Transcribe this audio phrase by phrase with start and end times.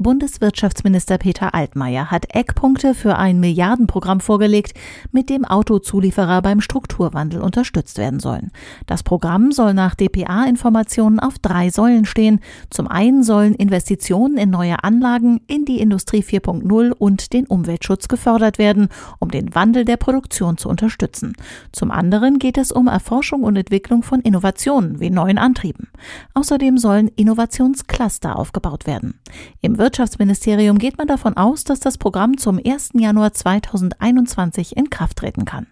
[0.00, 4.72] Bundeswirtschaftsminister Peter Altmaier hat Eckpunkte für ein Milliardenprogramm vorgelegt,
[5.12, 8.50] mit dem Autozulieferer beim Strukturwandel unterstützt werden sollen.
[8.86, 12.40] Das Programm soll nach DPA-Informationen auf drei Säulen stehen.
[12.70, 18.56] Zum einen sollen Investitionen in neue Anlagen, in die Industrie 4.0 und den Umweltschutz gefördert
[18.56, 21.34] werden, um den Wandel der Produktion zu unterstützen.
[21.72, 25.88] Zum anderen geht es um Erforschung und Entwicklung von Innovationen wie neuen Antrieben.
[26.32, 29.20] Außerdem sollen Innovationscluster aufgebaut werden.
[29.60, 32.90] Im Wirtschaftsministerium geht man davon aus, dass das Programm zum 1.
[32.94, 35.66] Januar 2021 in Kraft treten kann.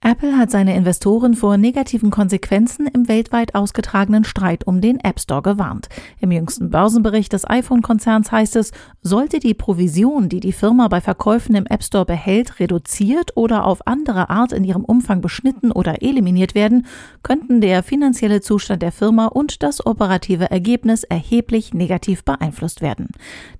[0.00, 5.42] Apple hat seine Investoren vor negativen Konsequenzen im weltweit ausgetragenen Streit um den App Store
[5.42, 5.88] gewarnt.
[6.20, 8.70] Im jüngsten Börsenbericht des iPhone-Konzerns heißt es,
[9.02, 13.88] sollte die Provision, die die Firma bei Verkäufen im App Store behält, reduziert oder auf
[13.88, 16.86] andere Art in ihrem Umfang beschnitten oder eliminiert werden,
[17.24, 23.08] könnten der finanzielle Zustand der Firma und das operative Ergebnis erheblich negativ beeinflusst werden.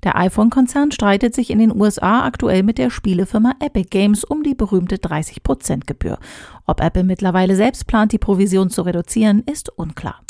[0.05, 4.55] Der iPhone-Konzern streitet sich in den USA aktuell mit der Spielefirma Epic Games um die
[4.55, 6.19] berühmte 30-Prozent-Gebühr.
[6.67, 10.21] Ob Apple mittlerweile selbst plant, die Provision zu reduzieren, ist unklar.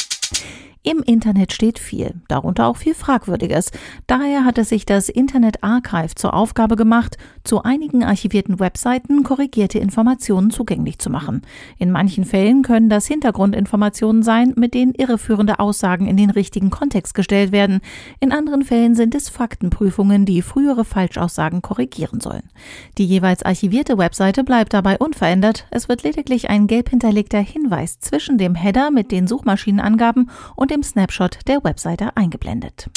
[0.90, 3.72] Im Internet steht viel, darunter auch viel Fragwürdiges.
[4.06, 9.78] Daher hat es sich das Internet Archive zur Aufgabe gemacht, zu einigen archivierten Webseiten korrigierte
[9.78, 11.42] Informationen zugänglich zu machen.
[11.76, 17.12] In manchen Fällen können das Hintergrundinformationen sein, mit denen irreführende Aussagen in den richtigen Kontext
[17.12, 17.80] gestellt werden.
[18.18, 22.48] In anderen Fällen sind es Faktenprüfungen, die frühere Falschaussagen korrigieren sollen.
[22.96, 25.66] Die jeweils archivierte Webseite bleibt dabei unverändert.
[25.70, 30.77] Es wird lediglich ein gelb hinterlegter Hinweis zwischen dem Header mit den Suchmaschinenangaben und dem
[30.78, 32.88] dem Snapshot der Webseite eingeblendet.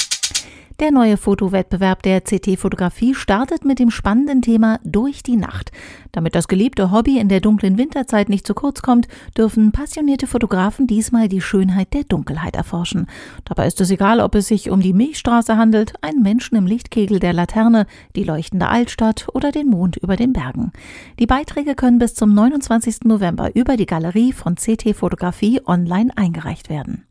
[0.78, 5.72] Der neue Fotowettbewerb der CT-Fotografie startet mit dem spannenden Thema Durch die Nacht.
[6.12, 10.86] Damit das geliebte Hobby in der dunklen Winterzeit nicht zu kurz kommt, dürfen passionierte Fotografen
[10.86, 13.06] diesmal die Schönheit der Dunkelheit erforschen.
[13.46, 17.18] Dabei ist es egal, ob es sich um die Milchstraße handelt, einen Menschen im Lichtkegel
[17.18, 20.72] der Laterne, die leuchtende Altstadt oder den Mond über den Bergen.
[21.18, 23.04] Die Beiträge können bis zum 29.
[23.04, 27.06] November über die Galerie von CT Fotografie online eingereicht werden.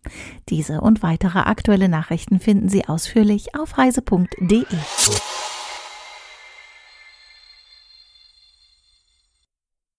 [0.49, 4.65] Diese und weitere aktuelle Nachrichten finden Sie ausführlich auf heise.de.